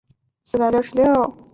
[0.43, 1.37] 近年的推移如下表。